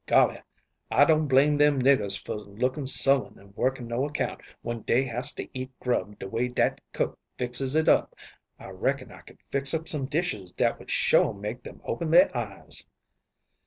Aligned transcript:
"Golly, 0.07 0.41
I 0.89 1.05
don't 1.05 1.27
blame 1.27 1.57
them 1.57 1.79
niggers 1.79 2.17
for 2.25 2.33
looking 2.33 2.87
sullen 2.87 3.37
and 3.37 3.55
working 3.55 3.85
no 3.87 4.03
account 4.05 4.41
when 4.63 4.81
dey 4.81 5.03
has 5.03 5.31
to 5.33 5.47
eat 5.55 5.69
grub 5.79 6.17
de 6.17 6.27
way 6.27 6.47
dat 6.47 6.81
cook 6.91 7.19
fixes 7.37 7.75
it 7.75 7.87
up. 7.87 8.15
I 8.57 8.69
reckon 8.69 9.11
I 9.11 9.19
could 9.19 9.37
fix 9.51 9.75
up 9.75 9.87
some 9.87 10.07
dishes 10.07 10.51
dat 10.53 10.79
would 10.79 10.89
sho' 10.89 11.33
make 11.33 11.61
them 11.61 11.81
open 11.85 12.09
their 12.09 12.35
eyes." 12.35 12.87